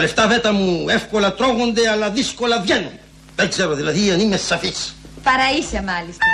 [0.00, 2.92] λεφτά βέτα μου εύκολα τρώγονται αλλά δύσκολα βγαίνουν.
[3.36, 4.94] Δεν ξέρω δηλαδή αν είμαι σαφής.
[5.22, 6.26] Παραείσαι μάλιστα.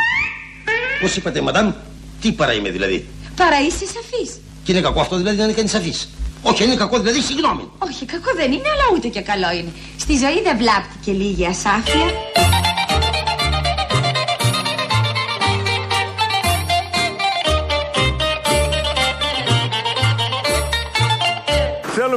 [1.00, 1.72] Πώς είπατε, μαντάμ,
[2.20, 3.06] τι παρά είμαι δηλαδή;
[3.36, 4.40] Παραείσαι σαφής.
[4.64, 6.08] Και είναι κακό αυτό δηλαδή να είναι κανείς σαφής.
[6.42, 7.70] Όχι, είναι κακό δηλαδή, συγγνώμη.
[7.78, 9.72] Όχι, κακό δεν είναι, αλλά ούτε και καλό είναι.
[9.96, 12.06] Στη ζωή δεν βλάπτει και λίγη ασάφεια.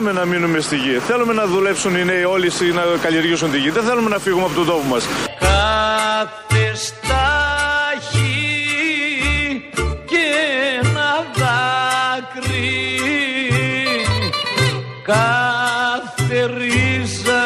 [0.02, 1.00] Θέλουμε να μείνουμε στη γη.
[1.00, 3.70] Θέλουμε να δουλέψουν οι νέοι όλοι να καλλιεργήσουν τη γη.
[3.70, 5.06] Δεν θέλουμε να φύγουμε από τον τόπο μας.
[5.40, 8.22] Κάθε στάχη
[10.06, 10.26] και
[10.82, 12.90] ένα δάκρυ
[15.06, 17.44] Κάθε ρίζα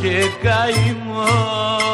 [0.00, 1.86] και καημός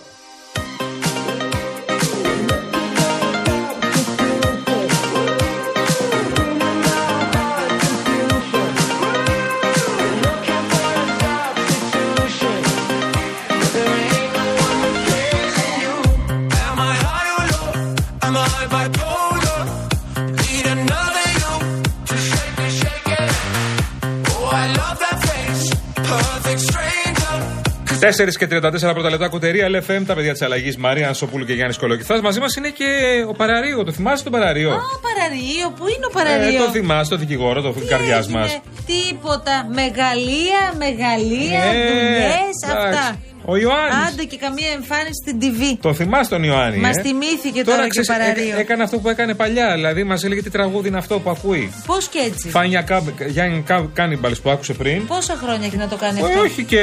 [28.06, 28.50] Τέσσερις και 34
[28.92, 32.20] πρώτα λεπτά κουτερία LFM, τα παιδιά της αλλαγής Μαρία Σοπούλου και Γιάννης Κολοκυθάς.
[32.20, 32.84] Μαζί μας είναι και
[33.28, 33.84] ο Παραρίο.
[33.84, 37.60] Το θυμάσαι τον Παραρίο; Α, Παραρίο, πού είναι ο Παραρίο; Ε, το θυμάσαι, το δικηγόρο,
[37.62, 38.60] το καρδιάς μας.
[38.86, 39.66] Τίποτα.
[39.74, 42.98] Μεγαλεία, μεγαλεία, Ε, δουλειές, εντάξει.
[42.98, 43.16] αυτά.
[43.44, 44.08] Ο Ιωάννης.
[44.08, 45.78] Άντε και καμία εμφάνιση στην TV.
[45.80, 46.78] Το θυμάσαι τον Ιωάννη.
[46.78, 48.54] Μας ε; θυμήθηκε τώρα, και ο ξέρεις, Παραρίο.
[48.56, 49.74] έ- έκανε αυτό που έκανε παλιά.
[49.74, 51.72] Δηλαδή μας έλεγε τι τραγούδι είναι αυτό που ακούει.
[51.86, 52.48] Πώς και έτσι.
[52.48, 52.84] Φάνια
[53.28, 55.06] Γιάννη Κάνιμπαλς που άκουσε πριν.
[55.06, 56.82] Πόσα χρόνια έχει να το κάνει Ε, αυτό; όχι και,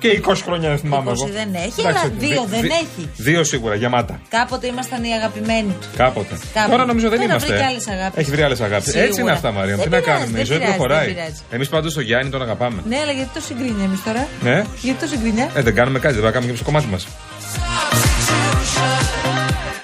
[0.00, 1.26] και 20 χρόνια δεν θυμάμαι 20 εγώ.
[1.32, 3.02] δεν έχει, Εντάξει, αλλά δύο δι- δεν δι- έχει.
[3.16, 4.20] Δύο σίγουρα, γεμάτα.
[4.28, 5.86] Κάποτε ήμασταν οι αγαπημένοι του.
[5.96, 6.34] Κάποτε.
[6.54, 6.70] Κάποτε.
[6.72, 7.48] Τώρα νομίζω δεν Τώρα είμαστε.
[7.52, 8.20] βρήκε άλλες αγάπες.
[8.22, 8.84] Έχει βρει άλλες αγάπη.
[8.84, 9.04] Σίγουρα.
[9.04, 9.76] Έτσι είναι αυτά, Μαρία.
[9.76, 10.30] Δεν Τι να πειράζει, κάνουμε.
[10.38, 11.06] Η δεν ζωή πειράζει, προχωράει.
[11.06, 11.40] δεν πειράζει.
[11.50, 12.82] Εμείς πάντως τον Γιάννη τον αγαπάμε.
[12.88, 14.64] Ναι, αλλά γιατί το συγκρίνει εμείς τώρα; Ναι.
[14.80, 15.40] Γιατί το συγκρίνει.
[15.54, 17.06] Ε, δεν κάνουμε κάτι, δεν πάμε να κάνουμε και στο κομμάτι μας.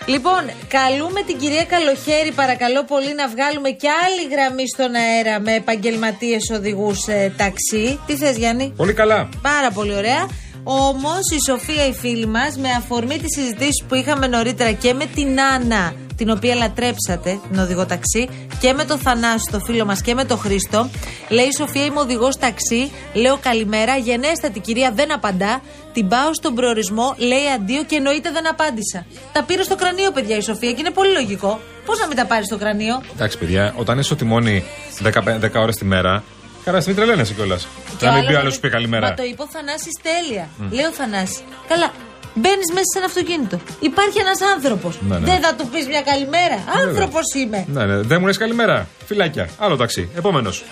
[0.06, 5.55] Λοιπόν, καλούμε την κυρία Καλοχέρη, παρακαλώ πολύ, να βγάλουμε και άλλη γραμμή στον αέρα με
[5.55, 8.00] επαγγελματίες οδηγούς ε, ταξί.
[8.06, 9.28] Τι θες, Γιάννη; Πολύ καλά.
[9.43, 10.28] Πάρα πολύ ωραία.
[10.65, 15.05] Όμως η Σοφία, η φίλη μας, με αφορμή τι συζητήσει που είχαμε νωρίτερα και με
[15.15, 18.28] την Άννα, την οποία λατρέψατε, την οδηγό ταξί,
[18.60, 20.91] και με τον Θανάση, το φίλο μας, και με τον Χρήστο,
[21.28, 25.60] λέει η Σοφία, είμαι οδηγός ταξί, λέω καλημέρα, γενέστατη κυρία δεν απαντά,
[25.93, 29.06] την πάω στον προορισμό, λέει αντίο και εννοείται δεν απάντησα.
[29.32, 31.60] Τα πήρε στο κρανίο, παιδιά, η Σοφία και είναι πολύ λογικό.
[31.87, 34.65] Πώς να μην τα πάρεις στο κρανίο; Εντάξει, παιδιά, όταν είσαι στο τιμόνι
[35.03, 35.10] 10,
[35.41, 36.22] 10 ώρες τη μέρα,
[36.65, 37.66] καλά στιγμή τρελαίνεσαι κιόλας.
[37.98, 39.09] Και Να μην άλλο πει να άλλος μην- σου πει καλημέρα.
[39.09, 40.48] Μα το είπε ο Θανάσης τέλεια.
[40.71, 41.41] Λέω Θανάσης.
[41.69, 41.91] Καλά.
[42.39, 43.59] Μπαίνεις μέσα σε ένα αυτοκίνητο.
[43.81, 44.99] Υπάρχει ένας άνθρωπος.
[45.09, 45.25] Ναι, ναι.
[45.27, 46.59] Δεν θα του πεις μια καλημέρα.
[46.87, 47.65] Άνθρωπος είμαι.
[47.73, 48.89] Ναι, ναι, δεν μου λες καλημέρα.
[49.07, 49.49] Φυλάκια.
[49.59, 50.09] Άλλο ταξί.
[50.17, 50.65] Επόμενος.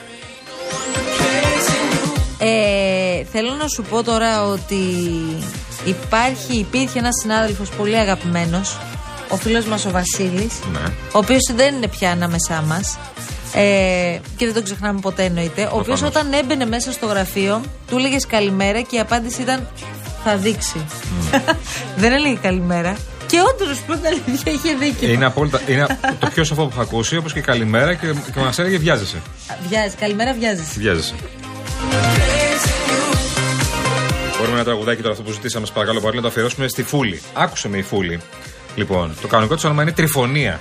[2.38, 4.84] Ε, θέλω να σου πω τώρα ότι
[5.84, 8.78] υπάρχει, υπήρχε ένας συνάδελφος πολύ αγαπημένος
[9.28, 10.80] ο φίλος μας ο Βασίλης Ναι.
[11.12, 12.98] ο οποίος δεν είναι πια ανάμεσά μας
[13.54, 16.10] ε, και δεν τον ξεχνάμε ποτέ εννοείται ο οποίος Προφανώς.
[16.16, 19.68] όταν έμπαινε μέσα στο γραφείο του έλεγες καλημέρα και η απάντηση ήταν
[20.24, 20.84] θα δείξει
[21.96, 25.86] δεν έλεγε καλημέρα και όντως να σου πω την αλήθεια είχε δίκιο Είναι, απόλυτα, είναι
[26.18, 29.22] το πιο σοφό που έχω ακούσει, όπως και καλημέρα και, και μας έλεγε βιάζεσαι.
[29.68, 31.14] Βιάζει, καλημέρα βιάζεσαι Βιάζεσαι.
[34.38, 37.22] Μπορούμε ένα τραγουδάκι τώρα αυτό που ζητήσαμε, σας παρακαλώ πολύ, να το αφιερώσουμε στη Φούλη.
[37.34, 38.20] Άκουσε με η Φούλη.
[38.74, 40.60] Λοιπόν, το κανονικό της όνομα είναι Τριφωνία.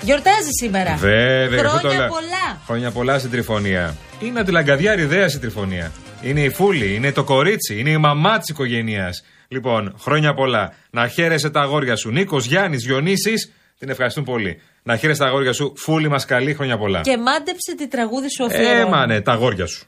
[0.00, 2.08] Γιορτάζει σήμερα Βέβαια, γι' αυτό το Χρόνια λέω.
[2.08, 3.96] πολλά Χρόνια πολλά στην Τριφωνία.
[4.20, 5.92] Είναι αντιλαγκαδιά ιδέα η Τριφωνία.
[6.22, 9.24] Είναι η Φούλη, είναι το κορίτσι, είναι η μαμά της οικογένειας.
[9.48, 10.74] Λοιπόν, χρόνια πολλά.
[10.90, 12.10] Να χαίρεσαι τα αγόρια σου.
[12.10, 14.60] Νίκος, Γιάννης, Διονύσης, την ευχαριστούν πολύ.
[14.82, 15.72] Να χαίρεσαι τα αγόρια σου.
[15.76, 17.00] Φούλη μας καλή, χρόνια πολλά.
[17.00, 18.90] Και μάντεψε τη τραγούδι σου Ε, αφιερώνει.
[18.90, 19.86] μα ναι, τα αγόρια σου.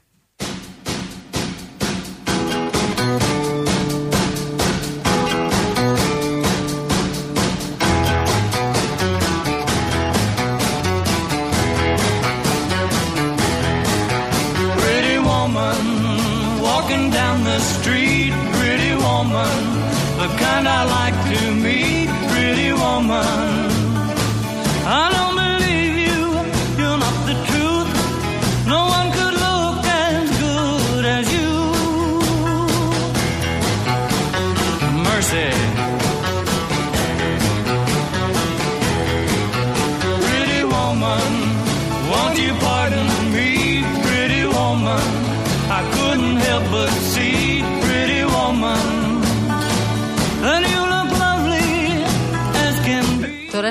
[20.23, 22.09] The kind I like to meet.
[22.31, 23.72] Pretty woman,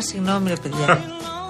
[0.02, 1.04] Τώρα συγγνώμη, ρε παιδιά.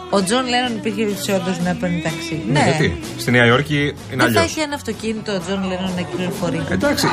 [0.09, 2.43] Ο Τζον Λένον υπήρχε όντω να παίρνει ταξί.
[2.51, 4.43] Ναι, γιατί; Στη Νέα Υόρκη είναι Δεν θα αλλιώς.
[4.43, 6.61] έχει ένα αυτοκίνητο ο Τζον Λένον να κυκλοφορεί.
[6.69, 7.07] Εντάξει.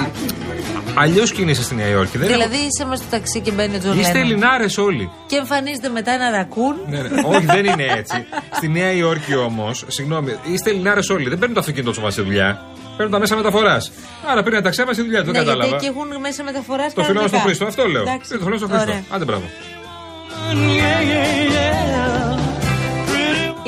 [0.94, 2.18] Αλλιώς κινείσαι στη Νέα Υόρκη.
[2.18, 4.26] Δεν Δηλαδή είσαι μέσα στο ταξί και μπαίνει ο Τζον Είστε Λένον.
[4.30, 5.10] Ελληνάρες όλοι.
[5.26, 6.74] Και εμφανίζεται μετά ένα ρακούν.
[6.88, 7.08] Ναι, ναι.
[7.26, 8.26] Όχι, δεν είναι έτσι.
[8.52, 11.28] Στη Νέα Υόρκη όμως, συγγνώμη, είστε Ελληνάρες όλοι.
[11.28, 12.62] Δεν παίρνουν το αυτοκίνητο του μα στη δουλειά.
[12.96, 13.92] Παίρνουν τα μέσα μεταφοράς.
[14.30, 15.22] Άρα πήραν τα ξένα στη δουλειά.
[15.22, 15.76] Δεν Ναι, γιατί κατάλαβα.
[15.76, 16.94] εκεί έχουν μέσα μεταφοράς.
[16.94, 18.02] Το φιλό στον Χρήστο, αυτό λέω.
[18.02, 18.38] Εντάξει.
[18.38, 18.88] Το φιλό στον Χρήστο.
[18.90, 19.02] Ωραία.
[19.10, 19.42] Άντε μπράβο.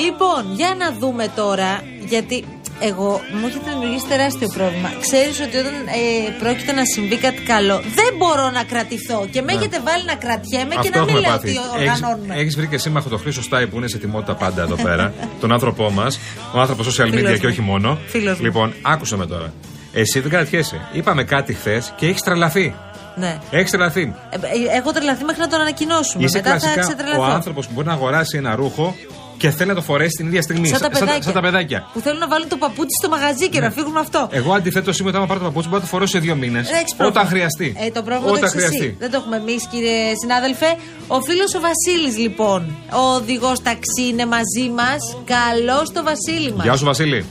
[0.05, 2.44] Λοιπόν, για να δούμε τώρα, γιατί
[2.81, 4.91] εγώ μου έχετε δημιουργήσει τεράστιο πρόβλημα.
[5.00, 9.27] Ξέρεις ότι όταν ε, πρόκειται να συμβεί κάτι καλό, δεν μπορώ να κρατηθώ.
[9.32, 10.99] Και με έχετε βάλει να κρατιέμαι και Ναι.
[10.99, 11.49] Αυτό να μην έχουμε λέω πάθει.
[11.59, 12.35] ότι οργανώνουμε.
[12.35, 15.12] Έχεις βρει και σύμμαχο το Χρήστο Στάι που είναι σε τιμότητα πάντα εδώ πέρα.
[15.41, 16.19] τον άνθρωπό μας.
[16.55, 17.53] Ο άνθρωπος social media Φίλος και μου.
[17.53, 17.99] όχι μόνο.
[18.06, 18.44] Φίλος μου.
[18.44, 19.53] Λοιπόν, άκουσε με τώρα.
[19.93, 20.81] Εσύ δεν κρατιέσαι.
[20.93, 22.75] Είπαμε κάτι χθες και έχεις τρελαθεί.
[23.20, 23.38] Ναι.
[23.50, 24.14] Έχεις τρελαθεί.
[24.31, 26.25] Ε, ε, έχω τρελαθεί μέχρι να τον ανακοινώσουμε.
[26.25, 27.20] Είσαι Μετά θα κλασικά ξετρελαθώ.
[27.22, 28.94] ο άνθρωπος που μπορεί να αγοράσει ένα ρούχο
[29.37, 30.69] και θέλει να το φορέσει την ίδια στιγμή.
[30.69, 31.22] Σαν τα παιδάκια.
[31.22, 31.88] σαν τα παιδάκια.
[31.93, 34.28] Που θέλουν να βάλουν το παπούτσι στο μαγαζί και να φύγουν με αυτό.
[34.31, 36.67] Εγώ αντιθέτως είμαι όταν πάρω το παπούτσι μπορώ να το φορέσω σε δύο μήνες.
[36.67, 37.20] Δεν έχεις πρόβλημα.
[37.20, 37.75] Όταν χρειαστεί.
[37.78, 38.76] Ε, το πρόβλημα Όταν το έχεις χρειαστεί.
[38.76, 38.96] εσύ.
[38.99, 40.66] Δεν το έχουμε εμείς, κύριε συνάδελφε.
[41.06, 42.61] Ο φίλος ο Βασίλης, λοιπόν.
[42.93, 45.16] Ο οδηγός ταξί είναι μαζί μας.
[45.37, 46.64] Καλώς το Βασίλη μας.
[46.64, 47.25] Γεια σου, Βασίλη.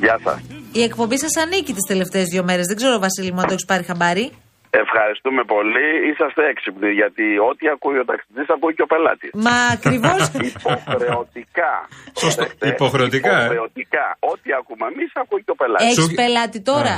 [0.00, 0.36] Γεια σας.
[0.72, 2.66] Η εκπομπή σας ανήκει τις τελευταίες δύο μέρες.
[2.66, 4.30] Δεν ξέρω, Βασίλη μου, αν το έχεις πάρει χαμπάρι.
[4.84, 5.86] Ευχαριστούμε πολύ.
[6.10, 9.30] Είσαστε έξυπνοι γιατί ό,τι ακούει ο ταξιτζής ακούει και ο πελάτης.
[9.46, 10.20] Μα ακριβώς.
[10.52, 11.72] Υποχρεωτικά.
[12.22, 12.42] Σωστό.
[12.42, 13.44] Προσέξτε, Υποχρεωτικά, ε.
[13.44, 14.04] Υποχρεωτικά.
[14.32, 15.86] Ό,τι ακούμε εμείς ακούει και ο πελάτης.
[15.86, 16.94] έχεις Σου- πελάτη τώρα;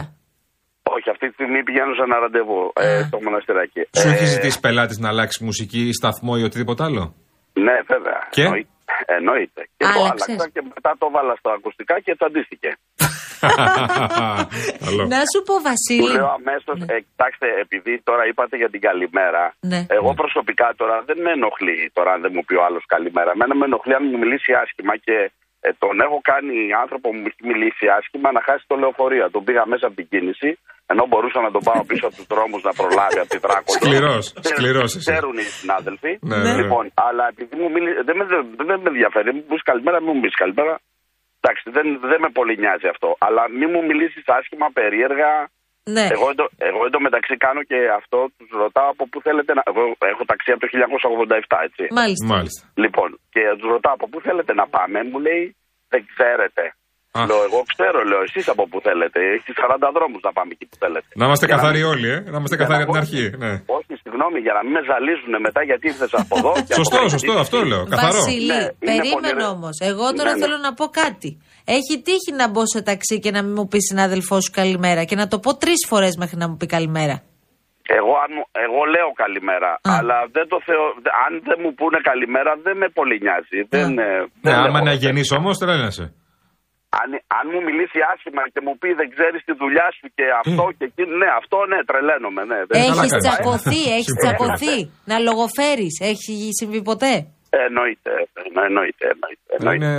[0.95, 3.81] Όχι, αυτή τη στιγμή πηγαίνω σε ένα ραντεβού ε, στο μοναστηράκι.
[4.01, 7.05] Σου Ε, έχει ζητήσει πελάτης να αλλάξει μουσική, σταθμό ή οτιδήποτε άλλο;
[7.67, 8.21] Ναι, βέβαια.
[8.37, 8.69] Και; Εννοεί-
[9.19, 9.61] Εννοείται.
[9.77, 10.29] Και το Άλλαξες.
[10.29, 12.71] άλλαξα και μετά το βάλα στα ακουστικά και τσαντίστηκε.
[14.85, 15.03] Καλό.
[15.15, 16.13] Να σου πω, Του Βασίλη.
[16.17, 19.81] λέω αμέσως, ε, κοιτάξτε, επειδή τώρα είπατε για την καλημέρα, Ναι.
[19.99, 23.31] εγώ προσωπικά τώρα δεν με ενοχλεί τώρα αν δεν μου πει ο άλλος καλημέρα.
[23.37, 25.17] Εμένα με ενοχλεί αν μου μιλήσει άσχημα και
[25.67, 29.25] ε, τον έχω κάνει άνθρωπο που μου έχει μιλήσει άσχημα να χάσει το λεωφορείο.
[29.37, 30.51] Τον πήγα μέσα από την κίνηση,
[30.93, 33.69] ενώ μπορούσα να τον πάω πίσω από τους δρόμους να προλάβει από τη δράκο.
[33.79, 35.05] Σκληρός, σκληρός εσύ.
[35.11, 36.13] Ξέρουν οι συνάδελφοι.
[36.31, 36.53] Ναι, ναι.
[36.61, 38.25] Λοιπόν, αλλά επειδή μου μίλησε, δεν με,
[38.59, 40.75] δεν με ενδιαφέρει, μου πεις καλημέρα, μην μου πεις καλημέρα.
[41.45, 43.09] Εντάξει, δεν, δεν με πολύ νοιάζει αυτό.
[43.27, 45.33] Αλλά μην μου μιλήσεις άσχημα, περίεργα.
[45.97, 46.07] Ναι.
[46.15, 49.63] Εγώ, εντω, εγώ εντωμεταξύ κάνω και αυτό, τους ρωτάω από πού θέλετε να.
[49.71, 49.83] Εγώ
[50.13, 51.85] έχω ταξί από το 1987, έτσι.
[52.01, 52.27] Μάλιστα.
[52.35, 52.63] Μάλιστα.
[52.85, 55.45] Λοιπόν, και τους ρωτάω από πού θέλετε να πάμε, μου λέει
[55.93, 56.63] δεν ξέρετε.
[57.19, 57.21] Α.
[57.31, 59.19] Λέω, εγώ ξέρω, λέω, εσείς από πού θέλετε.
[59.37, 61.09] Έχει 40 δρόμους να πάμε εκεί που θέλετε.
[61.21, 62.19] Να είμαστε Για καθαροί μην- όλοι, ε.
[62.33, 63.25] Να είμαστε για καθαροί να από την πω- αρχή.
[63.45, 63.53] Ναι.
[63.79, 66.53] Όχι, συγγνώμη, για να μην με ζαλίζουν μετά γιατί ήρθες από εδώ.
[66.67, 67.13] και από Σωστό, εκεί.
[67.17, 67.83] σωστό, αυτό λέω.
[67.95, 68.21] Καθαρό.
[68.23, 69.75] Βασίλη, Ναι, είναι περίμενε πολύ- όμως.
[69.91, 70.43] Εγώ τώρα Ναι, ναι.
[70.43, 71.31] θέλω να πω κάτι.
[71.77, 75.17] Έχει τύχει να μπω σε ταξί και να μην μου πεις συνάδελφός σου καλημέρα και
[75.23, 77.17] να το πω τρεις φορές μέχρι να μου πει καλημέρα.
[77.99, 80.83] Εγώ, αν μου- εγώ λέω καλημέρα, αλλά δεν το θεω...
[81.27, 83.59] αν δεν μου πούνε καλημέρα δεν με πολύ νοιάζει.
[83.75, 84.09] Δεν, ε, Ναι,
[84.47, 86.07] δεν άμα έχω- είναι αγενή όμως, τρέλνεσαι.
[87.01, 87.09] Αν,
[87.39, 90.85] αν μου μιλήσει άσχημα και μου πει δεν ξέρεις τη δουλειά σου και αυτό και
[90.91, 92.43] εκείνο, ναι, αυτό ναι, τρελαίνομαι.
[92.51, 93.25] Ναι, δεν- καλά Έχεις κάνεις.
[93.25, 94.29] τσακωθεί, έχεις Συμφωνώ.
[94.31, 94.77] τσακωθεί.
[95.11, 95.95] Να λογοφέρεις.
[96.13, 97.13] Έχει συμβεί ποτέ;
[97.57, 98.13] Ε, εννοείται,
[98.45, 99.51] εννο- εννοείται, εννοείται.
[99.57, 99.77] εννοείται.
[99.79, 99.93] Είναι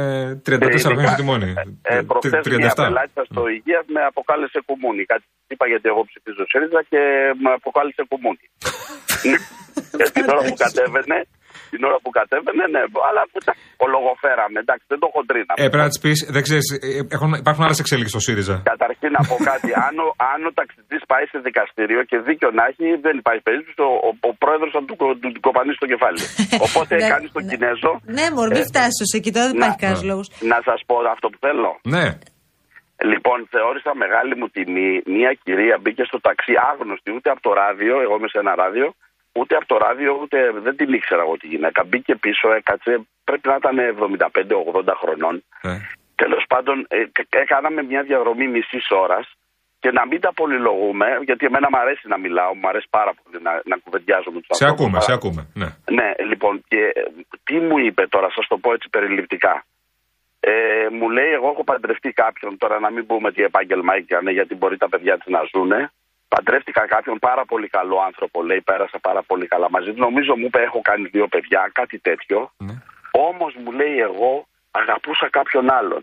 [0.47, 1.49] 34 χρόνια στο τιμόνι.
[1.91, 2.31] Ε, προχθές
[2.63, 2.83] μια 37.
[2.89, 5.03] πελάτησα στο υγεία με αποκάλεσε κουμούνι.
[5.11, 7.01] Κάτι είπα γιατί εγώ ψηφίζω ΣΥΡΙΖΑ και
[7.43, 8.45] με αποκάλεσε κουμούνι.
[9.99, 11.17] και την ώρα που κατέβαινε,
[11.75, 13.51] την ώρα που κατέβαινε, ναι, αλλά εντάξει,
[13.85, 15.57] ολογοφέραμε, εντάξει, δεν το χοντρίναμε.
[15.63, 16.67] Ε, πρέπει να της πεις, δεν ξέρεις,
[17.43, 18.55] υπάρχουν άλλες εξέλιξεις στο ΣΥΡΙΖΑ.
[18.73, 19.69] Καταρχήν να πω κάτι.
[19.87, 23.75] αν ο, αν ο ταξιτζής πάει σε δικαστήριο και δίκιο να έχει, δεν υπάρχει περίπτωση.
[23.89, 26.19] Ο, ο, ο πρόεδρος θα του, του, του κοπανίσει το κεφάλι.
[26.67, 27.49] Οπότε Ναι, κάνει τον ναι.
[27.51, 27.91] Κινέζο.
[28.17, 30.27] Ναι, μωρ, μην Ε, φτάσεις εκεί τώρα, δεν να- υπάρχει κανένας λόγος.
[30.51, 31.71] Να σας πω αυτό που θέλω.
[31.95, 32.05] Ναι.
[33.11, 34.91] Λοιπόν, θεώρησα μεγάλη μου τιμή.
[35.17, 38.87] Μια κυρία μπήκε στο ταξί άγνωστη, ούτε από το ράδιο, εγώ είμαι σε ένα ράδιο,
[39.39, 41.83] ούτε από το ράδιο, ούτε δεν την ήξερα εγώ τη γυναίκα.
[41.89, 42.91] Μπήκε πίσω, έκατσε,
[43.23, 45.43] πρέπει να ήταν 75-80 χρονών.
[45.61, 45.69] Ε.
[46.15, 49.25] Τέλος πάντων, ε, κα- έκαναμε μια διαδρομή μισής ώρας
[49.79, 53.37] και να μην τα πολυλογούμε, γιατί εμένα μου αρέσει να μιλάω, μου αρέσει πάρα πολύ
[53.47, 55.41] να, να κουβεντιάζω με τους Σε ακούμε, σε ακούμε.
[55.53, 55.69] Ναι.
[55.97, 57.01] ναι, λοιπόν, και ε,
[57.43, 59.65] τι μου είπε τώρα, σας το πω έτσι περιληπτικά.
[60.39, 64.55] Ε, μου λέει, εγώ έχω παντρευτεί κάποιον, τώρα να μην πούμε τι επάγγελμα έκανε, γιατί
[64.55, 65.91] μπορεί τα παιδιά της να ζουνε.
[66.35, 70.01] Παντρεύτηκα κάποιον πάρα πολύ καλό άνθρωπο, λέει, πέρασα πάρα πολύ καλά μαζί του.
[70.07, 72.37] Νομίζω μου είπε, έχω κάνει δύο παιδιά, κάτι τέτοιο.
[72.67, 72.75] Ναι.
[73.29, 74.31] Όμως μου λέει, εγώ
[74.81, 76.01] αγαπούσα κάποιον άλλον.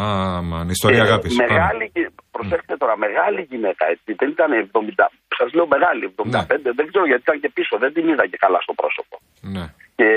[0.00, 0.04] Α,
[0.50, 1.32] μαν, ιστορία Ε, αγάπης.
[1.44, 4.08] Μεγάλη, γυ- προσέξτε τώρα, μεγάλη γυναίκα έτσι.
[4.20, 5.04] Δεν ήταν 70,
[5.38, 8.58] σας λέω μεγάλη, 75, δεν ξέρω γιατί ήταν και πίσω, δεν την είδα και καλά
[8.66, 9.14] στο πρόσωπο.
[9.54, 9.64] Ναι.
[9.98, 10.08] Και,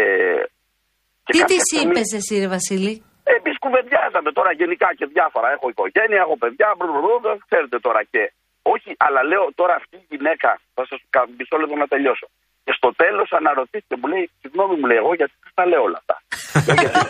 [1.25, 2.93] και Τι κάποια της στιγμή- είπες εσύ, ρε Βασίλη;
[3.37, 5.47] Εμείς κουβεντιάζαμε τώρα γενικά και διάφορα.
[5.55, 8.23] Έχω οικογένεια, έχω παιδιά, μπρουμπρου, ξέρετε τώρα και.
[8.61, 10.99] Όχι, αλλά λέω τώρα αυτή η γυναίκα, θα σας
[11.37, 12.27] μισό λεπτό να τελειώσω.
[12.65, 15.99] Και στο τέλος αναρωτήθηκε, μου λέει, συγγνώμη μου λέει, εγώ γιατί δεν τα λέω όλα
[16.03, 16.15] αυτά.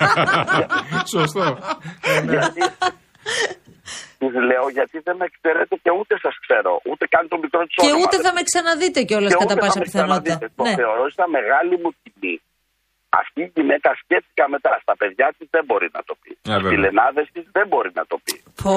[1.15, 1.45] Σωστό.
[2.09, 2.31] Ε, ναι.
[2.33, 2.61] γιατί,
[4.19, 6.71] της λέω, γιατί δεν με ξέρετε και ούτε σας ξέρω.
[6.91, 9.65] Ούτε καν το μικρό της Και ούτε θα με ξαναδείτε κιόλας Και κατά ούτε θα
[9.65, 10.35] πάσα με πιθανότητα.
[10.35, 10.53] ξαναδείτε.
[10.57, 10.73] Το Ναι.
[10.81, 12.35] θεωρώ σαν μεγάλη μου τιμή.
[13.21, 14.71] Αυτή η γυναίκα σκέφτηκα μετά.
[14.85, 16.31] Στα παιδιά της δεν μπορεί να το πει.
[16.31, 16.69] Ε, βέβαια.
[16.71, 18.35] Στι λενάδε της δεν μπορεί να το πει.
[18.63, 18.75] Πω.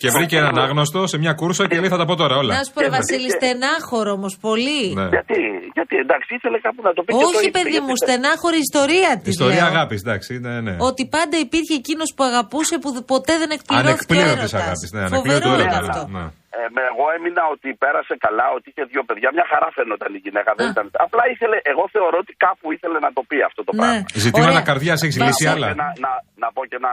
[0.00, 2.34] Ξέρω εγώ, Και βρήκε έναν άγνωστο σε μια κούρσα και λέει θα τα πω τώρα
[2.42, 2.52] όλα.
[2.56, 4.80] Να σου πω, ρε Βασίλη, στενάχωρο όμως πολύ.
[4.98, 5.06] Ναι.
[5.16, 5.38] Γιατί,
[5.78, 7.10] γιατί εντάξει, ήθελε κάπου να το πει.
[7.12, 9.28] και το Όχι, είπε, παιδί γιατί μου, δεν- στενάχωρη ιστορία τη.
[9.36, 10.32] Ιστορία αγάπης, εντάξει.
[10.46, 10.74] Ναι, ναι.
[10.88, 13.92] Ότι πάντα υπήρχε εκείνος που αγαπούσε που ποτέ δεν εκπληρώθηκε.
[13.94, 14.62] Ανεκπλήρωτης ο έρωτας.
[14.62, 16.02] αγάπης, ναι, Φοβερό ανεκπλήρωτο είναι έρωτα, αυτό.
[16.16, 16.24] ναι.
[16.58, 19.28] Ε, με, εγώ έμεινα ότι πέρασε καλά, ότι είχε δύο παιδιά.
[19.36, 20.50] Μια χαρά φαίνονταν η γυναίκα.
[20.58, 20.86] Δεν ήταν.
[21.06, 23.78] Απλά ήθελε, εγώ θεωρώ ότι κάπου ήθελε να το πει αυτό το Ναι.
[23.80, 24.00] πράγμα.
[24.26, 24.68] Ζητήματα Ωραία.
[24.70, 25.66] καρδιάς έχεις Να λύσει σε- άλλα.
[25.70, 26.10] Και να, να,
[26.42, 26.92] να πω και ένα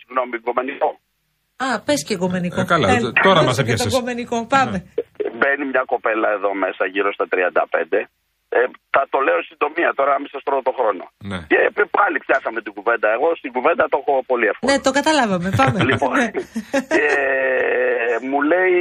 [0.00, 0.88] συγγνώμη κομμενικό.
[1.64, 2.60] Α, πες και κομμενικό.
[2.60, 3.92] Ε, καλά, Έλα, τώρα πες μας και έπιασες.
[3.92, 4.76] Το κομμενικό, πάμε.
[5.38, 8.00] Μπαίνει μια κοπέλα εδώ μέσα γύρω στα 35.
[8.58, 8.60] Ε,
[8.94, 11.04] θα το λέω συντομία τώρα, να μην σας τρώω το χρόνο.
[11.30, 11.38] Ναι.
[11.52, 11.58] Και
[11.98, 13.08] πάλι πιάσαμε την κουβέντα.
[13.16, 14.66] Εγώ στην κουβέντα το έχω πολύ εύκολο.
[14.70, 15.48] Ναι, το καταλάβαμε.
[15.60, 15.78] Πάμε.
[15.90, 16.28] Λοιπόν, Ναι.
[16.96, 17.06] και
[18.30, 18.78] μου λέει,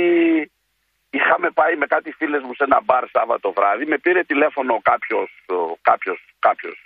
[1.17, 5.27] είχαμε πάει με κάτι φίλες μου σε ένα μπαρ Σάββατο βράδυ, με πήρε τηλέφωνο κάποιος,
[5.55, 5.57] ο,
[5.89, 6.77] κάποιος, κάποιος,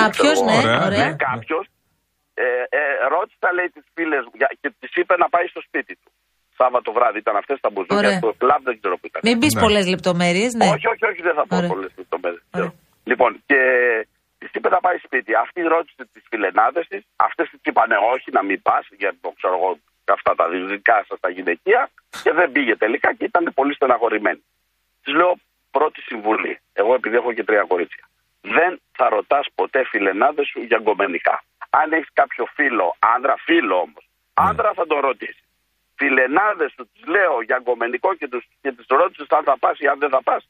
[0.00, 1.06] Κάποιος, ξέρω, ναι, Ωραία, ωραία.
[1.08, 1.16] ναι.
[1.28, 1.64] κάποιος,
[2.34, 2.44] ε,
[2.78, 2.82] ε,
[3.14, 6.10] ρώτησα λέει τις φίλες μου για- και τις είπε να πάει στο σπίτι του.
[6.56, 8.16] Σάββατο βράδυ ήταν αυτές τα μπουζούκια Ωραία.
[8.18, 9.20] στο κλαμπ, δεν ξέρω που ήταν.
[9.24, 9.60] Μην πεις Ναι.
[9.60, 10.64] πολλές λεπτομέρειες, ναι.
[10.74, 11.68] Όχι, όχι, όχι, δεν θα πω Ωραία.
[11.68, 12.42] πολλές λεπτομέρειες.
[12.56, 12.72] Ωραία.
[13.04, 13.60] Λοιπόν, και
[14.38, 15.34] τη είπε να πάει σπίτι.
[15.34, 17.02] Αυτή ρώτησε τις φιλενάδες της.
[17.16, 19.78] Αυτές τη είπανε όχι, να μην πας, γιατί το ξέρω εγώ
[20.16, 21.90] αυτά τα δικά σας τα γυναικεία.
[22.22, 24.42] Και δεν πήγε τελικά και ήταν πολύ στεναχωρημένη.
[25.02, 25.32] Της λέω
[25.70, 26.58] πρώτη συμβουλή.
[26.72, 28.04] Εγώ επειδή έχω και τρία κορίτσια.
[28.40, 31.44] Δεν θα ρωτάς ποτέ φιλενάδες σου για γκομενικά.
[31.80, 34.04] Αν έχεις κάποιο φίλο, άντρα, φίλο όμως,
[34.48, 35.44] άντρα θα τον ρωτήσεις.
[35.98, 39.86] Φιλενάδες του τις λέω για γκομενικό και, τους, και τις ρώτησες αν θα πας ή
[39.92, 40.42] αν δεν θα πας.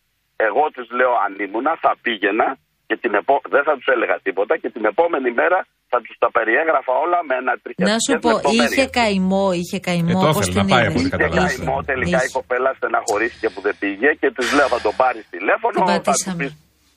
[0.46, 2.48] Εγώ τη λέω αν ήμουνα, θα πήγαινα
[2.88, 3.34] και την επό...
[3.54, 5.58] δεν θα τους έλεγα τίποτα και την επόμενη μέρα
[5.92, 8.70] θα τους τα περιέγραφα όλα με ένα τριχιαστικές Να σου πω, λεπτομέρειες.
[8.72, 10.12] είχε καημό, είχε καημό.
[10.12, 11.52] Ε, το πώς ήθελε την να πάει είδες; από ό,τι Και καταλάβεις.
[11.52, 11.62] Είχε.
[11.64, 12.36] καημό τελικά η Είχε.
[12.38, 16.04] κοπέλα στεναχωρήθηκε που δεν πήγε και τη λέω θα τον πάρεις τηλέφωνο, Την θα του
[16.06, 16.36] πατήσαμε.
[16.40, 16.52] πεις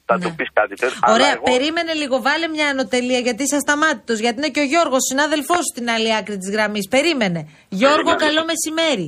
[0.08, 0.24] θα Ναι.
[0.24, 1.00] του πεις κάτι τέτοιο.
[1.02, 2.16] Αλλά Ωραία, εγώ- περίμενε λίγο.
[2.28, 4.18] Βάλε μια ανωτελεία γιατί είσαι ασταμάτητος.
[4.24, 6.86] Γιατί είναι και ο Γιώργος, συνάδελφός σου στην άλλη άκρη της γραμμής.
[6.96, 7.40] Περίμενε.
[7.80, 8.26] Γιώργο, Περίμενε.
[8.28, 9.08] καλό μεσημέρι.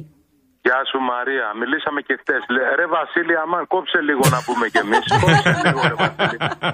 [0.68, 2.42] Γεια σου Μαρία, μιλήσαμε και χτες.
[2.80, 5.04] Ρε Βασίλη, αμάν κόψε λίγο να πούμε κι εμείς.
[5.24, 6.38] κόψε λίγο, ρε Βασίλη.
[6.40, 6.72] Να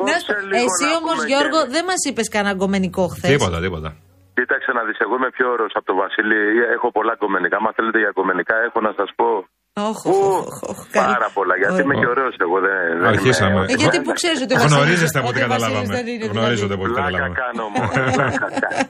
[0.00, 1.72] Κόψε σου- λίγο Εσύ να όμως, πούμε κι Γιώργο, εμείς.
[1.74, 3.90] δεν μας είπες κανένα γκομενικό χθες; Τίποτα, τίποτα.
[4.36, 6.38] Κοίταξε να δεις, εγώ είμαι πιο ωραίος από τον Βασίλη.
[6.76, 7.56] Έχω πολλά γκομενικά.
[7.60, 9.28] Αν θέλετε για γκομενικά, έχω να σας πω.
[9.80, 10.08] Όχι,
[10.92, 11.54] Πάρα πολλά.
[11.62, 12.56] Γιατί είμαι και ωραίος εγώ.
[12.66, 13.50] Δεν, δεν Αρχίσαμε.
[13.52, 15.96] είμαι- Ε, γιατί που ξέρεις ότι ο Βασίλης- Γνωρίζεστε από ό,τι ότι ο Βασίλης καταλάβαμε.
[15.98, 16.38] δεν είναι, δηλαδή.
[16.38, 17.36] Γνωρίζονται από ό,τι Πλάκα καταλάβαμε.
[17.44, 17.88] κάνω μόνο.
[18.16, 18.82] πλάκα κάνω.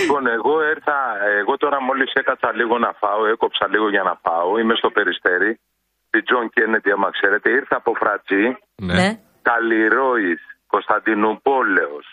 [0.00, 0.98] λοιπόν, εγώ ήρθα,
[1.40, 4.48] εγώ τώρα μόλις έκατσα λίγο να φάω, έκοψα λίγο για να φάω.
[4.60, 5.50] Είμαι στο Περιστέρι.
[6.12, 7.46] Τη Τζον Κέννεντι, άμα ξέρετε.
[7.60, 8.44] Ήρθα από Φρατζή.
[8.90, 9.08] Ναι.
[9.48, 10.40] Καλλιρόης,
[10.74, 12.06] Κωνσταντινούπολεως,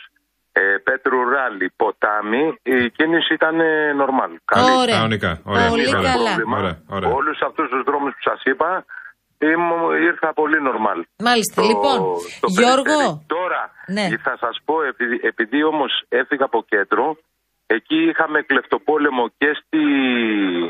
[0.62, 3.56] ε, Πέτρου Ράλι, Ποτάμι, η κίνηση ήταν
[4.02, 4.32] νορμάλ.
[4.82, 4.96] Ωραία.
[4.96, 5.32] Κανονικά.
[5.44, 5.70] Ωραία.
[5.70, 6.12] Πολύ Ωραία.
[6.12, 6.34] καλά.
[6.60, 7.10] Ωραία, ωραία.
[7.20, 8.86] Όλους αυτούς τους δρόμους που σας είπα,
[9.52, 11.00] ήμουν- ήρθα πολύ νορμάλ.
[11.28, 11.58] Μάλιστα.
[11.62, 11.98] Στο- λοιπόν,
[12.38, 12.84] στο Γιώργο.
[12.84, 13.26] περιστέρι.
[13.36, 13.62] Τώρα,
[13.96, 14.06] Ναι.
[14.28, 17.06] θα σας πω, επειδή, επειδή όμως έφυγα από κέντρο,
[17.76, 19.82] εκεί είχαμε κλεφτοπόλεμο και στη...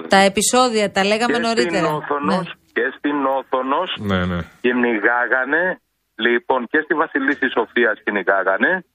[0.08, 1.86] Τα επεισόδια τα λέγαμε και νωρίτερα.
[1.88, 4.40] στην Όθωνος, και στην Όθωνος Ναι, ναι.
[4.62, 5.64] κυνηγάγανε,
[6.16, 8.86] λοιπόν και στη Βασιλίση Σοφίας κυνηγάγανε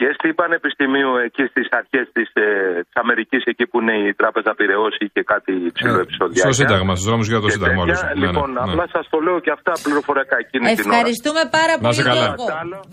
[0.00, 2.46] και στη Πανεπιστημίου εκεί στις αρχές της ε,
[2.86, 6.38] της Αμερικής, εκεί που είναι η Τράπεζα Πυραιό είχε κάτι ψηλό επεισόδιο.
[6.44, 7.82] Στο Σύνταγμα, στους δρόμους για το Σύνταγμα.
[7.84, 8.00] όλους.
[8.02, 8.72] Ναι, Λοιπόν, ναι, ναι.
[8.72, 10.82] απλά σας το λέω και αυτά πληροφοριακά εκείνη την ώρα.
[10.90, 12.20] Ευχαριστούμε πάρα Να είσαι πολύ, καλά.
[12.26, 12.44] Γιώργο.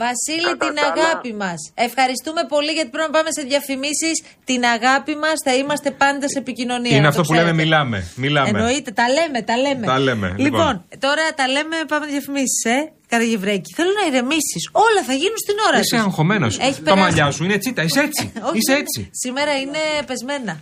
[0.05, 1.59] Βασίλη, Κατά την τα άλλα- αγάπη μας.
[1.89, 4.15] Ευχαριστούμε πολύ γιατί πρέπει να πάμε σε διαφημίσεις.
[4.49, 6.93] Την αγάπη μας θα είμαστε πάντα σε επικοινωνία.
[6.95, 7.63] Είναι να αυτό το που λέμε ξέρετε.
[7.63, 7.97] μιλάμε.
[8.25, 8.47] Μιλάμε.
[8.53, 9.85] Εννοείται, τα λέμε, τα λέμε.
[9.93, 10.73] Τα λέμε, Λοιπόν, λοιπόν.
[11.05, 12.77] τώρα τα λέμε, πάμε διαφημίσεις, ε.
[13.09, 13.73] Καραγευρέκη.
[13.75, 14.63] Θέλω να ηρεμήσεις.
[14.71, 16.05] Όλα θα γίνουν στην ώρα Είσαι τους.
[16.05, 16.57] αγχωμένος.
[16.57, 17.01] Έχει Τα περάσει.
[17.01, 17.81] μαλλιά σου είναι τσίτα.
[17.83, 18.23] Είσαι έτσι.
[18.49, 19.09] Όχι, Είσαι είναι- έτσι.
[19.23, 20.53] Σήμερα είναι πεσμένα.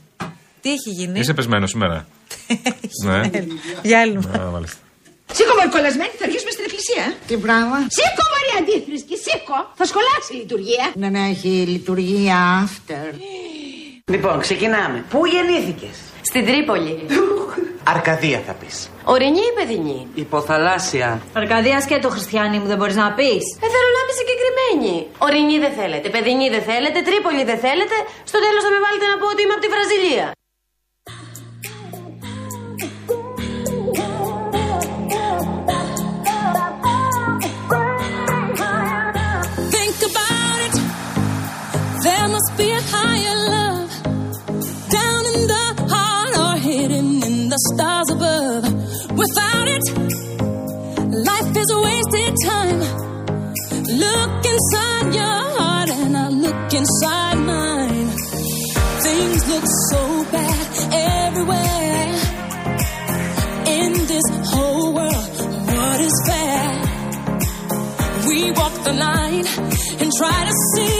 [0.62, 2.08] Τι έχει γίνει; Είσαι πεσμένος σήμερα.
[3.06, 3.22] ναι.
[3.90, 4.20] Για άλλο.
[4.40, 4.78] Α, μάλιστα.
[5.34, 7.06] Σήκω μωρή κολλασμένη, θα αρχίσουμε στην εκκλησία.
[7.28, 9.58] Τι πράγμα; Σήκω μωρή αντίθρησκη, σήκω.
[9.80, 10.86] Θα σκολάσει η λειτουργία.
[10.96, 13.06] Να να έχει λειτουργία after.
[14.12, 15.06] Λοιπόν, ξεκινάμε.
[15.10, 16.96] Πού γεννήθηκες; Στην Τρίπολη.
[17.88, 18.90] Αρκαδία θα πεις.
[19.14, 20.00] Ορεινή ή παιδινή.
[20.26, 21.10] Υποθαλάσσια.
[21.42, 23.44] Αρκαδίας σκέτο, Χριστιανή μου, δεν μπορείς να πεις.
[23.66, 24.94] Ε, θέλω να είμαι συγκεκριμένη.
[25.26, 27.96] Ορεινή δεν θέλετε, παιδινή δεν θέλετε, Τρίπολη δεν θέλετε.
[28.32, 30.28] Στο τέλος θα με βάλετε να πω ότι είμαι από τη Βραζιλία.
[54.56, 58.08] Inside your heart and I look inside mine.
[59.06, 60.68] Things look so bad
[61.26, 62.08] everywhere.
[63.80, 65.36] In this whole world,
[65.72, 66.68] what is fair?
[68.30, 69.46] We walk the line
[70.02, 70.95] and try to see,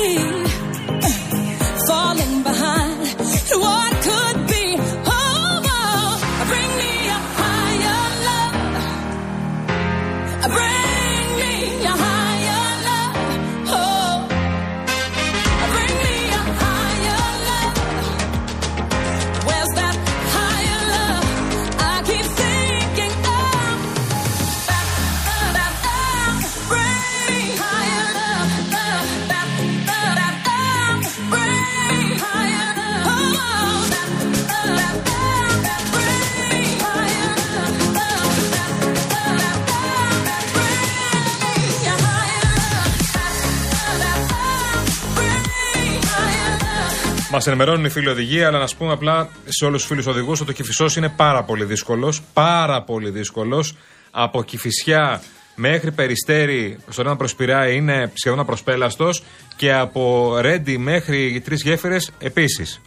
[47.50, 50.52] ενημερώνουν οι φίλοι οδηγοί, αλλά να σου πούμε απλά σε όλους τους φίλους οδηγούς ότι
[50.52, 52.22] ο Κυφισό είναι πάρα πολύ δύσκολος.
[52.34, 53.76] Πάρα πολύ δύσκολος.
[54.12, 55.22] Από Κυφισιά
[55.56, 59.24] μέχρι Περιστέρι, στον ένα προσπυρά είναι σχεδόν απροσπέλαστος.
[59.56, 62.82] Και από Ρέντι μέχρι τρεις γέφυρες επίσης.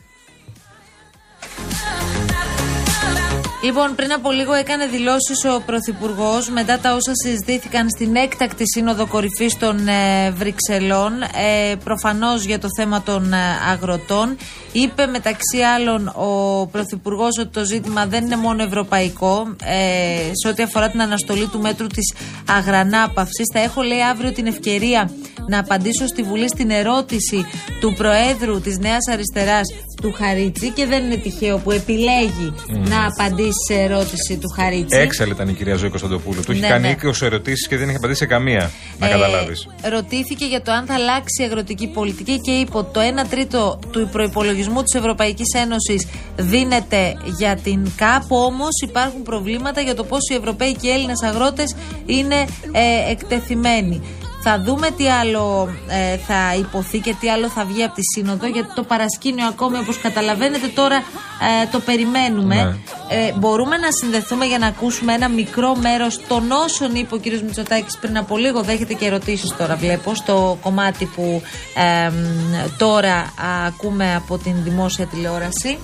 [3.63, 9.07] Λοιπόν, πριν από λίγο έκανε δηλώσεις ο Πρωθυπουργός μετά τα όσα συζητήθηκαν στην έκτακτη σύνοδο
[9.07, 11.13] κορυφής των ε, Βρυξελών.
[11.23, 13.37] Ε, Προφανώς για το θέμα των ε,
[13.71, 14.37] αγροτών.
[14.73, 19.57] Είπε μεταξύ άλλων ο Πρωθυπουργός ότι το ζήτημα δεν είναι μόνο ευρωπαϊκό.
[19.65, 22.15] Ε, σε ό,τι αφορά την αναστολή του μέτρου της
[22.49, 25.11] αγρανάπαυσης, θα έχω λέει αύριο την ευκαιρία
[25.49, 27.47] να απαντήσω στη Βουλή στην ερώτηση
[27.81, 29.67] του Προέδρου της Νέας Αριστεράς
[30.03, 34.99] του Χαρίτση και δεν είναι τυχαίο που επιλέγει να απαντήσει σε ερώτηση του Χαρίτση.
[34.99, 36.43] Έξαλλη ήταν η κυρία Ζωή Κωνσταντοπούλου.
[36.45, 36.95] Του έχει Ναι, κάνει ναι.
[37.11, 38.71] 20 ερωτήσεις και δεν έχει απαντήσει σε καμία.
[38.99, 39.69] Να Ε, καταλάβεις.
[39.91, 43.79] Ρωτήθηκε για το αν θα αλλάξει η αγροτική πολιτική και είπε ότι το 1 τρίτο
[43.91, 48.33] του προπολογισμού της Ευρωπαϊκής Ένωσης δίνεται για την ΚΑΠ.
[48.33, 51.75] Όμως υπάρχουν προβλήματα για το πώς οι Ευρωπαίοι και οι Έλληνες αγρότες
[52.07, 52.37] είναι
[52.73, 54.03] ε, εκτεθειμένοι.
[54.41, 58.47] Θα δούμε τι άλλο ε, θα υποθεί και τι άλλο θα βγει από τη Σύνοδο,
[58.47, 62.55] γιατί το παρασκήνιο ακόμη, όπως καταλαβαίνετε, τώρα ε, το περιμένουμε.
[62.55, 62.77] Ναι.
[63.17, 67.25] Ε, μπορούμε να συνδεθούμε για να ακούσουμε ένα μικρό μέρος των όσων είπε ο κ.
[67.25, 68.63] Μητσοτάκης πριν από λίγο.
[68.63, 71.43] Δέχεται και ερωτήσεις τώρα, βλέπω, στο κομμάτι που
[71.75, 75.79] ε, μ, τώρα α, ακούμε από την δημόσια τηλεόραση.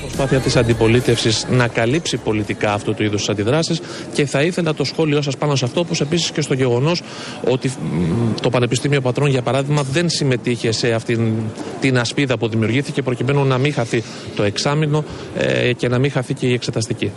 [0.00, 3.80] Προσπάθεια της αντιπολίτευσης να καλύψει πολιτικά αυτού του είδους αντιδράσεις
[4.12, 7.02] και θα ήθελα το σχόλιο σας πάνω σε αυτό όπως επίσης και στο γεγονός
[7.44, 11.32] ότι μ, το Πανεπιστήμιο Πατρών για παράδειγμα δεν συμμετείχε σε αυτήν
[11.80, 14.02] την ασπίδα που δημιουργήθηκε προκειμένου να μην χαθεί
[14.36, 15.04] το εξάμεινο
[15.36, 17.10] ε, και να μην χαθεί και η εξεταστική.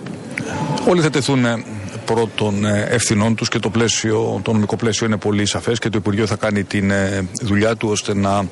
[0.90, 1.64] Όλοι θα τεθούν ε,
[2.06, 5.98] πρώτων ε, ευθυνών τους και το, πλαίσιο, το νομικό πλαίσιο είναι πολύ σαφές και το
[5.98, 8.46] Υπουργείο θα κάνει την ε, δουλειά του ώστε να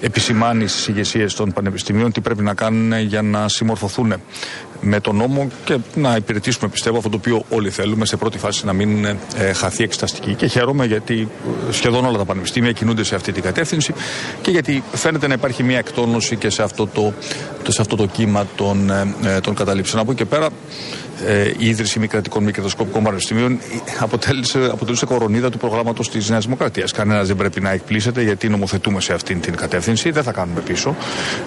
[0.00, 4.14] επισημάνει στις ηγεσίες των πανεπιστημίων τι πρέπει να κάνουν για να συμμορφωθούν
[4.80, 8.66] με τον νόμο και να υπηρετήσουμε πιστεύω αυτό το οποίο όλοι θέλουμε σε πρώτη φάση
[8.66, 10.34] να μην ε, χαθεί εξεταστική.
[10.34, 11.28] Και χαίρομαι γιατί
[11.68, 13.94] ε, σχεδόν όλα τα πανεπιστήμια κινούνται σε αυτή την κατεύθυνση
[14.42, 17.12] και γιατί φαίνεται να υπάρχει μια εκτόνωση και σε αυτό το,
[17.68, 20.02] σε αυτό το κύμα των, ε, των καταλήψεων.
[20.02, 20.50] Από εκεί και πέρα ε,
[21.58, 23.58] η ίδρυση μη κρατικών μη κερδοσκοπικών πανεπιστημίων
[23.98, 26.92] αποτέλεσε, αποτελούσε κορονίδα του προγράμματος της Νέας Δημοκρατίας.
[26.92, 30.10] Κανένας δεν πρέπει να εκπλήσεται γιατί νομοθετούμε σε αυτήν την κατεύθυνση.
[30.10, 30.96] Δεν θα κάνουμε πίσω.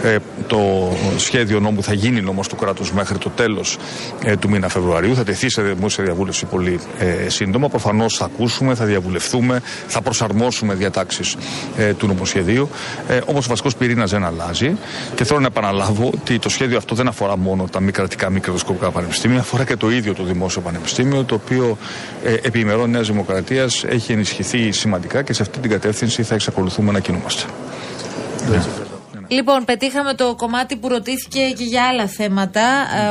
[0.03, 3.77] Ε, το σχέδιο νόμου θα γίνει νόμος του κράτους μέχρι το τέλος
[4.23, 5.15] ε, του μήνα Φεβρουαρίου.
[5.15, 7.69] Θα τεθεί σε δημόσια διαβούλευση πολύ ε, σύντομα.
[7.69, 11.35] Προφανώς θα ακούσουμε, θα διαβουλευτούμε, θα προσαρμόσουμε διατάξεις
[11.77, 12.69] ε, του νομοσχεδίου.
[13.07, 14.77] Ε, Όμως ο βασικός πυρήνας δεν αλλάζει.
[15.15, 18.39] Και θέλω να επαναλάβω ότι το σχέδιο αυτό δεν αφορά μόνο τα μη κρατικά μη
[18.39, 21.77] κερδοσκοπικά πανεπιστήμια, αφορά και το ίδιο το Δημόσιο Πανεπιστήμιο, το οποίο
[22.23, 26.91] ε, επί ημερών Νέας Δημοκρατίας έχει ενισχυθεί σημαντικά και σε αυτή την κατεύθυνση θα εξακολουθούμε
[26.91, 27.43] να κινούμαστε.
[29.31, 32.61] Λοιπόν, πετύχαμε το κομμάτι που ρωτήθηκε και για άλλα θέματα,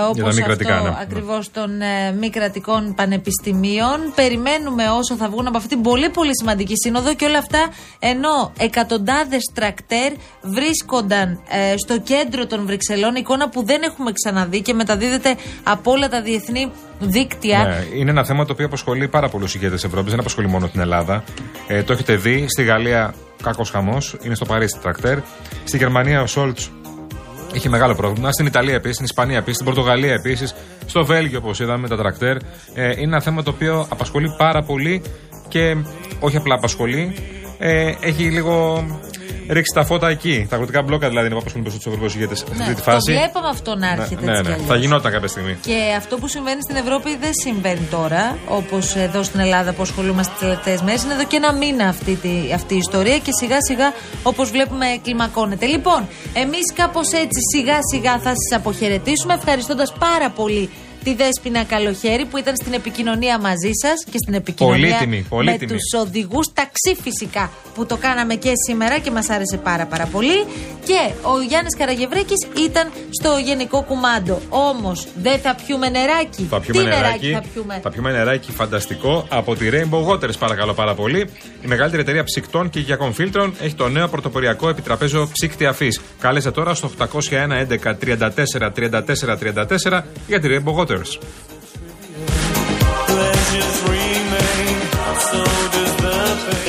[0.08, 0.96] όπω τα μη κρατικά, αυτό ναι.
[1.00, 4.12] ακριβώς των ε, μη κρατικών πανεπιστημίων.
[4.14, 8.52] Περιμένουμε όσο θα βγουν από αυτή την πολύ πολύ σημαντική σύνοδο και όλα αυτά ενώ
[8.58, 15.36] εκατοντάδες τρακτέρ βρίσκονταν ε, στο κέντρο των Βρυξελών, εικόνα που δεν έχουμε ξαναδεί και μεταδίδεται
[15.62, 17.64] από όλα τα διεθνή δίκτυα.
[17.64, 20.80] Ναι, είναι ένα θέμα το οποίο απασχολεί πάρα πολλούς ηγέτες Ευρώπης, δεν απασχολεί μόνο την
[20.80, 21.24] Ελλάδα.
[21.66, 22.46] Ε, το έχετε δει.
[22.48, 24.16] Στη Γαλλία, κακός χαμός.
[24.22, 25.18] Είναι στο Παρίσι τρακτέρ.
[25.64, 26.70] Στη Γερμανία, ο Σόλτς
[27.54, 28.32] έχει μεγάλο πρόβλημα.
[28.32, 30.54] Στην Ιταλία επίσης, στην Ισπανία επίσης, στην Πορτογαλία επίσης.
[30.86, 32.36] Στο Βέλγιο, όπως είδαμε, τα τρακτέρ.
[32.74, 35.02] Ε, είναι ένα θέμα το οποίο απασχολεί πάρα πολύ
[35.48, 35.76] και
[36.20, 37.14] όχι απλά απασχολεί.
[37.58, 38.84] Ε, έχει λίγο
[39.48, 40.46] ρίξει τα φώτα εκεί.
[40.48, 42.82] Τα αγροτικά μπλόκα δηλαδή είναι που απασχολούν περισσότερο του Ευρωπαίου ηγέτε σε αυτή Ναι, τη
[42.82, 43.12] φάση.
[43.12, 44.66] Το βλέπαμε αυτό να έρχεται ναι, έτσι ναι, κι αλλιώς.
[44.68, 45.54] θα γινόταν κάποια στιγμή.
[45.68, 50.32] Και αυτό που συμβαίνει στην Ευρώπη δεν συμβαίνει τώρα, όπως εδώ στην Ελλάδα που ασχολούμαστε
[50.32, 51.02] τις τελευταίες μέρες.
[51.02, 53.88] Είναι εδώ και ένα μήνα αυτή, τη, αυτή η ιστορία και σιγά σιγά,
[54.22, 55.66] όπως βλέπουμε, κλιμακώνεται.
[55.66, 56.00] Λοιπόν,
[56.32, 60.70] εμείς κάπως έτσι σιγά σιγά θα σας αποχαιρετήσουμε, ευχαριστώντας πάρα πολύ
[61.08, 65.70] τη Δέσποινα Καλοχέρη που ήταν στην επικοινωνία μαζί σας και στην επικοινωνία Πολύτιμη, με πολύτιμη.
[65.72, 70.44] τους οδηγούς ταξί φυσικά που το κάναμε και σήμερα και μας άρεσε πάρα πάρα πολύ.
[70.84, 74.40] Και ο Γιάννης Καραγευρέκης ήταν στο Γενικό Κουμάντο.
[74.48, 76.42] Όμως δεν θα πιούμε νεράκι.
[76.50, 77.30] Θα πιούμε Τι νεράκι.
[77.32, 81.20] θα πιούμε; Θα πιούμε νεράκι φανταστικό από τη Rainbow Waters, παρακαλώ πάρα πολύ.
[81.62, 86.00] Η μεγαλύτερη εταιρεία ψυκτών και υγειακών φίλτρων έχει το νέο πρωτοποριακό επιτραπέζιο ψύκτη αφής.
[86.20, 87.06] Κάλεσε τώρα στο 801
[87.50, 90.97] 11 34 34 34 για τη Rainbow Waters.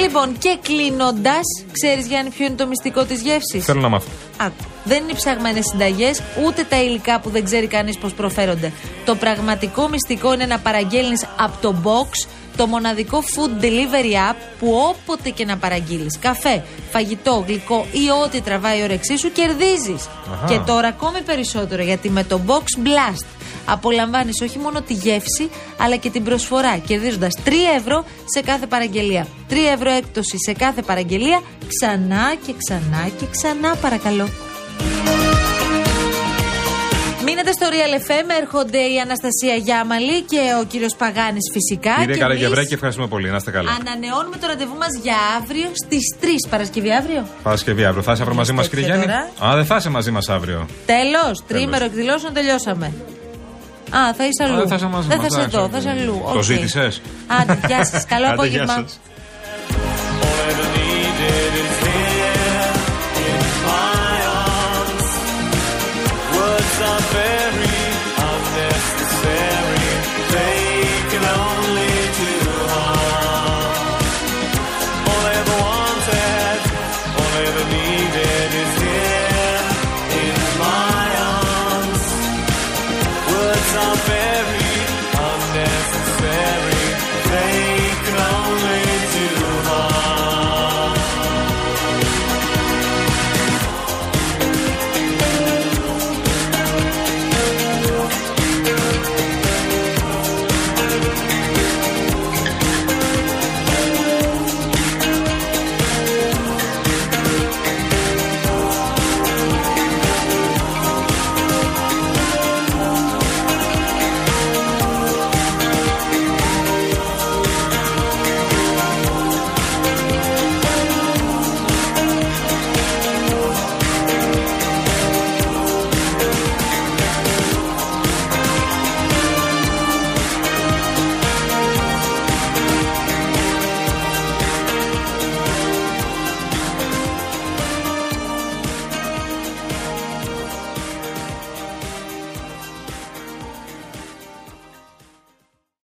[0.02, 4.08] Λοιπόν, και κλείνοντας, ξέρεις Γιάννη, ποιο είναι το μυστικό της γεύσης; Θέλω να μάθω.
[4.38, 4.63] Άκου.
[4.84, 8.72] Δεν είναι οι ψαγμένες συνταγές, ούτε τα υλικά που δεν ξέρει κανείς πώς προφέρονται.
[9.06, 12.28] Το πραγματικό μυστικό είναι να παραγγέλνεις από το box
[12.60, 18.42] το μοναδικό food delivery app που όποτε και να παραγγείλεις καφέ, φαγητό, γλυκό ή ό,τι
[18.42, 20.08] τραβάει η όρεξή σου κερδίζεις.
[20.34, 20.46] Αχα.
[20.48, 23.26] Και τώρα ακόμη περισσότερο γιατί με το box blast
[23.65, 29.28] απολαμβάνεις όχι μόνο τη γεύση αλλά και την προσφορά κερδίζοντας 3 ευρώ σε κάθε παραγγελία.
[29.50, 34.28] 3 ευρώ έκπτωση σε κάθε παραγγελία ξανά και ξανά και ξανά παρακαλώ.
[37.26, 41.89] Μείνετε στο Real FM, έρχονται η Αναστασία Γιάμαλη και ο κύριος Παγάνης φυσικά.
[41.89, 43.30] Κύριε και εμείς Καραγευρέκη, ευχαριστούμε πολύ.
[43.30, 43.72] Να είστε καλά.
[43.80, 47.28] Ανανεώνουμε το ραντεβού μας για αύριο στις 3 Παρασκευή αύριο.
[47.43, 48.04] Παρασκευή αύριο.
[48.04, 49.13] Θα είσαι αύριο μαζί μας, κύριε Είστε Γιάννη.
[49.38, 49.52] τώρα.
[49.52, 50.67] Α, δεν θα είσαι μαζί μας αύριο.
[50.86, 52.93] Τέλος, τρίμερο εκδηλώσεων τελειώσαμε.
[53.97, 54.54] Α, θα είσαι αλλού.
[54.54, 55.97] Α, δεν θα είσαι μαζί Δεν μας, θα είσαι εντάξει, εδώ, θα είσαι οκ.
[55.97, 56.21] αλλού.
[56.34, 56.43] Το Οκ.
[56.43, 58.06] ζήτησες; Άντε, γεια σας.
[58.06, 58.86] Καλό απόγευμα.